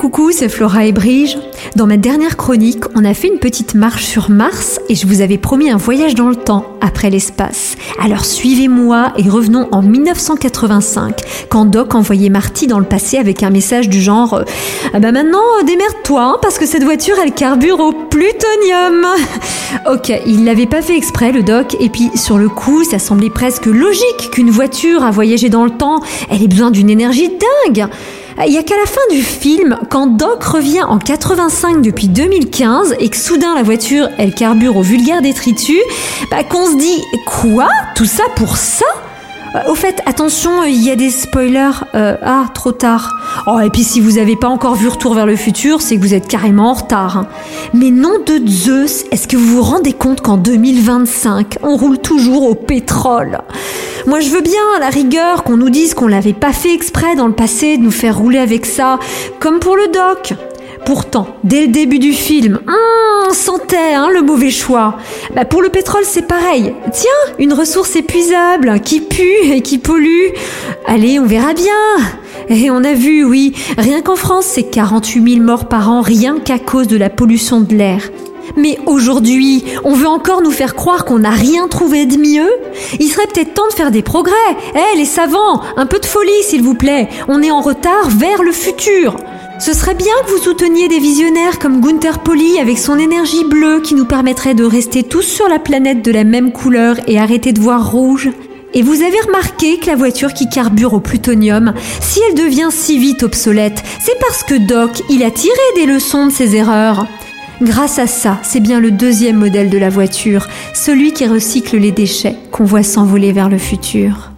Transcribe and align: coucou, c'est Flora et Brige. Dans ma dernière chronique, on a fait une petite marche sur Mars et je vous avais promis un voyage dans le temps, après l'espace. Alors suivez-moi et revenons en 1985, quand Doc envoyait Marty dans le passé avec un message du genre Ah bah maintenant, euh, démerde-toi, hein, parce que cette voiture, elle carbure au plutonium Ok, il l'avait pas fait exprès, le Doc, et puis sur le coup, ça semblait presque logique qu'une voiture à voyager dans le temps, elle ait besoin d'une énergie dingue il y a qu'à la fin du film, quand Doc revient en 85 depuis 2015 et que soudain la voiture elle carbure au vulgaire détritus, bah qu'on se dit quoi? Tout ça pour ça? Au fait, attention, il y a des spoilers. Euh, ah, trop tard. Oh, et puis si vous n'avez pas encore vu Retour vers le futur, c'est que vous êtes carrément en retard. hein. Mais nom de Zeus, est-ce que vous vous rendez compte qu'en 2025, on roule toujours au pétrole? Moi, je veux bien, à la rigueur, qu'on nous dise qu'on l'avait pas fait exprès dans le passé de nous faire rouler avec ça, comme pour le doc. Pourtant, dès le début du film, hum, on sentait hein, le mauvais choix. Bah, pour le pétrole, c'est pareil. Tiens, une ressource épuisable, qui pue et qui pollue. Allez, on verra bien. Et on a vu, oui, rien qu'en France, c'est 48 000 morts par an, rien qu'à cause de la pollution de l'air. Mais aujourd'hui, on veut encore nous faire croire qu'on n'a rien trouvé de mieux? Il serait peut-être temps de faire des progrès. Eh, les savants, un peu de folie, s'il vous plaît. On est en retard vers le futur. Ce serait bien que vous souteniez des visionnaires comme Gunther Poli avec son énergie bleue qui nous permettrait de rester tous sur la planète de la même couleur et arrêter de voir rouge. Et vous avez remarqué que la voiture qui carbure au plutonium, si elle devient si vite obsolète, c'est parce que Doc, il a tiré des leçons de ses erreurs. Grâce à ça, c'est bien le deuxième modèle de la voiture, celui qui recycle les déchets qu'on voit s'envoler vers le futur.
coucou, 0.00 0.30
c'est 0.32 0.48
Flora 0.48 0.86
et 0.86 0.92
Brige. 0.92 1.36
Dans 1.76 1.86
ma 1.86 1.98
dernière 1.98 2.38
chronique, 2.38 2.84
on 2.94 3.04
a 3.04 3.12
fait 3.12 3.28
une 3.28 3.38
petite 3.38 3.74
marche 3.74 4.06
sur 4.06 4.30
Mars 4.30 4.80
et 4.88 4.94
je 4.94 5.06
vous 5.06 5.20
avais 5.20 5.36
promis 5.36 5.68
un 5.68 5.76
voyage 5.76 6.14
dans 6.14 6.30
le 6.30 6.36
temps, 6.36 6.64
après 6.80 7.10
l'espace. 7.10 7.76
Alors 8.02 8.24
suivez-moi 8.24 9.12
et 9.18 9.28
revenons 9.28 9.68
en 9.72 9.82
1985, 9.82 11.20
quand 11.50 11.66
Doc 11.66 11.94
envoyait 11.94 12.30
Marty 12.30 12.66
dans 12.66 12.78
le 12.78 12.86
passé 12.86 13.18
avec 13.18 13.42
un 13.42 13.50
message 13.50 13.90
du 13.90 14.00
genre 14.00 14.42
Ah 14.94 15.00
bah 15.00 15.12
maintenant, 15.12 15.42
euh, 15.60 15.64
démerde-toi, 15.64 16.22
hein, 16.22 16.38
parce 16.40 16.58
que 16.58 16.64
cette 16.64 16.84
voiture, 16.84 17.16
elle 17.22 17.34
carbure 17.34 17.80
au 17.80 17.92
plutonium 17.92 19.06
Ok, 19.86 20.10
il 20.24 20.46
l'avait 20.46 20.64
pas 20.64 20.80
fait 20.80 20.96
exprès, 20.96 21.30
le 21.30 21.42
Doc, 21.42 21.76
et 21.78 21.90
puis 21.90 22.10
sur 22.14 22.38
le 22.38 22.48
coup, 22.48 22.84
ça 22.84 22.98
semblait 22.98 23.28
presque 23.28 23.66
logique 23.66 24.30
qu'une 24.32 24.50
voiture 24.50 25.04
à 25.04 25.10
voyager 25.10 25.50
dans 25.50 25.64
le 25.66 25.70
temps, 25.70 26.00
elle 26.30 26.42
ait 26.42 26.48
besoin 26.48 26.70
d'une 26.70 26.88
énergie 26.88 27.28
dingue 27.66 27.86
il 28.46 28.54
y 28.54 28.58
a 28.58 28.62
qu'à 28.62 28.76
la 28.76 28.86
fin 28.86 29.00
du 29.10 29.22
film, 29.22 29.78
quand 29.90 30.06
Doc 30.06 30.42
revient 30.44 30.82
en 30.82 30.98
85 30.98 31.82
depuis 31.82 32.08
2015 32.08 32.96
et 32.98 33.08
que 33.08 33.16
soudain 33.16 33.54
la 33.54 33.62
voiture 33.62 34.08
elle 34.18 34.34
carbure 34.34 34.76
au 34.76 34.82
vulgaire 34.82 35.20
détritus, 35.20 35.80
bah 36.30 36.42
qu'on 36.44 36.66
se 36.66 36.76
dit 36.76 37.02
quoi? 37.26 37.68
Tout 37.94 38.06
ça 38.06 38.24
pour 38.36 38.56
ça? 38.56 38.86
Au 39.68 39.74
fait, 39.74 40.00
attention, 40.06 40.62
il 40.64 40.82
y 40.82 40.90
a 40.90 40.96
des 40.96 41.10
spoilers. 41.10 41.70
Euh, 41.94 42.16
ah, 42.22 42.46
trop 42.54 42.72
tard. 42.72 43.10
Oh, 43.46 43.58
et 43.60 43.70
puis 43.70 43.82
si 43.82 44.00
vous 44.00 44.12
n'avez 44.12 44.36
pas 44.36 44.48
encore 44.48 44.74
vu 44.74 44.88
Retour 44.88 45.14
vers 45.14 45.26
le 45.26 45.36
futur, 45.36 45.82
c'est 45.82 45.96
que 45.96 46.00
vous 46.00 46.14
êtes 46.14 46.28
carrément 46.28 46.70
en 46.70 46.74
retard. 46.74 47.16
hein. 47.18 47.26
Mais 47.74 47.90
nom 47.90 48.18
de 48.24 48.40
Zeus, 48.46 49.04
est-ce 49.10 49.26
que 49.26 49.36
vous 49.36 49.56
vous 49.56 49.62
rendez 49.62 49.92
compte 49.92 50.20
qu'en 50.20 50.36
2025, 50.36 51.58
on 51.62 51.76
roule 51.76 51.98
toujours 51.98 52.44
au 52.48 52.54
pétrole? 52.54 53.38
Moi, 54.06 54.20
je 54.20 54.30
veux 54.30 54.40
bien, 54.40 54.60
à 54.76 54.80
la 54.80 54.88
rigueur, 54.88 55.42
qu'on 55.42 55.56
nous 55.56 55.70
dise 55.70 55.94
qu'on 55.94 56.06
l'avait 56.06 56.32
pas 56.32 56.52
fait 56.52 56.72
exprès 56.72 57.16
dans 57.16 57.26
le 57.26 57.34
passé 57.34 57.76
de 57.76 57.82
nous 57.82 57.90
faire 57.90 58.18
rouler 58.18 58.38
avec 58.38 58.66
ça, 58.66 58.98
comme 59.40 59.58
pour 59.58 59.76
le 59.76 59.88
doc. 59.88 60.34
Pourtant, 60.86 61.26
dès 61.44 61.62
le 61.66 61.72
début 61.72 61.98
du 61.98 62.12
film, 62.12 62.58
hum, 62.66 62.74
on 63.30 63.34
sentait 63.34 63.94
hein, 63.94 64.08
le 64.12 64.22
mauvais 64.22 64.50
choix. 64.50 64.96
Bah, 65.34 65.44
pour 65.44 65.62
le 65.62 65.68
pétrole, 65.68 66.02
c'est 66.04 66.26
pareil. 66.26 66.74
Tiens, 66.92 67.34
une 67.38 67.52
ressource 67.52 67.94
épuisable, 67.94 68.80
qui 68.80 69.00
pue 69.00 69.52
et 69.52 69.62
qui 69.62 69.78
pollue. 69.78 70.30
Allez, 70.86 71.20
on 71.20 71.26
verra 71.26 71.54
bien. 71.54 71.70
Et 72.48 72.70
on 72.70 72.82
a 72.82 72.92
vu, 72.92 73.24
oui, 73.24 73.54
rien 73.78 74.02
qu'en 74.02 74.16
France, 74.16 74.46
c'est 74.46 74.64
48 74.64 75.34
000 75.34 75.44
morts 75.44 75.68
par 75.68 75.90
an, 75.90 76.00
rien 76.00 76.40
qu'à 76.40 76.58
cause 76.58 76.88
de 76.88 76.96
la 76.96 77.08
pollution 77.08 77.60
de 77.60 77.74
l'air. 77.74 78.00
Mais 78.56 78.78
aujourd'hui, 78.86 79.64
on 79.84 79.94
veut 79.94 80.08
encore 80.08 80.42
nous 80.42 80.50
faire 80.50 80.74
croire 80.74 81.04
qu'on 81.04 81.20
n'a 81.20 81.30
rien 81.30 81.68
trouvé 81.68 82.06
de 82.06 82.16
mieux? 82.16 82.50
Il 82.98 83.08
serait 83.08 83.28
peut-être 83.28 83.54
temps 83.54 83.68
de 83.68 83.74
faire 83.74 83.92
des 83.92 84.02
progrès. 84.02 84.34
Eh, 84.74 84.96
les 84.96 85.04
savants, 85.04 85.60
un 85.76 85.86
peu 85.86 86.00
de 86.00 86.06
folie, 86.06 86.42
s'il 86.42 86.62
vous 86.62 86.74
plaît. 86.74 87.08
On 87.28 87.42
est 87.42 87.52
en 87.52 87.60
retard 87.60 88.08
vers 88.08 88.42
le 88.42 88.50
futur. 88.50 89.14
Ce 89.60 89.74
serait 89.74 89.94
bien 89.94 90.14
que 90.24 90.30
vous 90.30 90.42
souteniez 90.42 90.88
des 90.88 90.98
visionnaires 90.98 91.58
comme 91.58 91.82
Gunther 91.82 92.20
Poli 92.20 92.58
avec 92.58 92.78
son 92.78 92.98
énergie 92.98 93.44
bleue 93.44 93.82
qui 93.82 93.94
nous 93.94 94.06
permettrait 94.06 94.54
de 94.54 94.64
rester 94.64 95.02
tous 95.02 95.20
sur 95.20 95.48
la 95.50 95.58
planète 95.58 96.02
de 96.02 96.10
la 96.10 96.24
même 96.24 96.50
couleur 96.50 96.96
et 97.06 97.18
arrêter 97.18 97.52
de 97.52 97.60
voir 97.60 97.92
rouge. 97.92 98.30
Et 98.72 98.80
vous 98.80 99.02
avez 99.02 99.20
remarqué 99.20 99.76
que 99.76 99.88
la 99.88 99.96
voiture 99.96 100.32
qui 100.32 100.48
carbure 100.48 100.94
au 100.94 101.00
plutonium, 101.00 101.74
si 102.00 102.20
elle 102.26 102.36
devient 102.36 102.70
si 102.70 102.98
vite 102.98 103.22
obsolète, 103.22 103.82
c'est 104.00 104.18
parce 104.18 104.44
que 104.44 104.54
Doc, 104.54 105.02
il 105.10 105.22
a 105.22 105.30
tiré 105.30 105.52
des 105.76 105.84
leçons 105.84 106.28
de 106.28 106.32
ses 106.32 106.56
erreurs. 106.56 107.06
Grâce 107.60 107.98
à 107.98 108.06
ça, 108.06 108.38
c'est 108.42 108.60
bien 108.60 108.80
le 108.80 108.90
deuxième 108.90 109.36
modèle 109.36 109.68
de 109.68 109.76
la 109.76 109.90
voiture, 109.90 110.46
celui 110.72 111.12
qui 111.12 111.26
recycle 111.26 111.76
les 111.76 111.92
déchets 111.92 112.36
qu'on 112.50 112.64
voit 112.64 112.82
s'envoler 112.82 113.32
vers 113.32 113.50
le 113.50 113.58
futur. 113.58 114.29